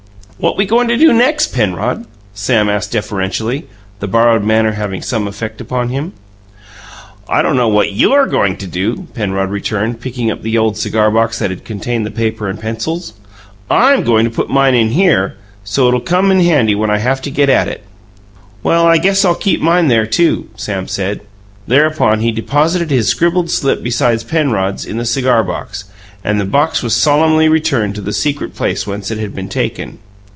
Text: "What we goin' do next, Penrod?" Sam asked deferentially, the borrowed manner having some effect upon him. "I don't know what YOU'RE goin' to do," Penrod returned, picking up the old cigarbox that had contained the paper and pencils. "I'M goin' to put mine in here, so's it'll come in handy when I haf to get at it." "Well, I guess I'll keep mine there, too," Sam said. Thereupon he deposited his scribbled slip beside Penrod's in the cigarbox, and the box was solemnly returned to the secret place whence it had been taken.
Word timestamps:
"What 0.41 0.57
we 0.57 0.65
goin' 0.65 0.87
do 0.87 1.13
next, 1.13 1.53
Penrod?" 1.53 2.07
Sam 2.33 2.67
asked 2.67 2.93
deferentially, 2.93 3.67
the 3.99 4.07
borrowed 4.07 4.43
manner 4.43 4.71
having 4.71 5.03
some 5.03 5.27
effect 5.27 5.61
upon 5.61 5.89
him. 5.89 6.13
"I 7.29 7.43
don't 7.43 7.55
know 7.57 7.67
what 7.67 7.91
YOU'RE 7.91 8.25
goin' 8.25 8.57
to 8.57 8.65
do," 8.65 9.05
Penrod 9.13 9.51
returned, 9.51 10.01
picking 10.01 10.31
up 10.31 10.41
the 10.41 10.57
old 10.57 10.77
cigarbox 10.77 11.37
that 11.37 11.51
had 11.51 11.63
contained 11.63 12.07
the 12.07 12.09
paper 12.09 12.47
and 12.49 12.59
pencils. 12.59 13.13
"I'M 13.69 14.03
goin' 14.03 14.25
to 14.25 14.31
put 14.31 14.49
mine 14.49 14.73
in 14.73 14.89
here, 14.89 15.35
so's 15.63 15.89
it'll 15.89 15.99
come 15.99 16.31
in 16.31 16.39
handy 16.39 16.73
when 16.73 16.89
I 16.89 16.97
haf 16.97 17.21
to 17.23 17.29
get 17.29 17.47
at 17.47 17.67
it." 17.67 17.83
"Well, 18.63 18.87
I 18.87 18.97
guess 18.97 19.23
I'll 19.23 19.35
keep 19.35 19.61
mine 19.61 19.89
there, 19.89 20.07
too," 20.07 20.47
Sam 20.55 20.87
said. 20.87 21.21
Thereupon 21.67 22.21
he 22.21 22.31
deposited 22.31 22.89
his 22.89 23.07
scribbled 23.09 23.51
slip 23.51 23.83
beside 23.83 24.27
Penrod's 24.27 24.85
in 24.87 24.97
the 24.97 25.05
cigarbox, 25.05 25.83
and 26.23 26.39
the 26.41 26.45
box 26.45 26.81
was 26.81 26.95
solemnly 26.95 27.47
returned 27.47 27.93
to 27.93 28.01
the 28.01 28.11
secret 28.11 28.55
place 28.55 28.87
whence 28.87 29.11
it 29.11 29.19
had 29.19 29.35
been 29.35 29.47
taken. 29.47 29.99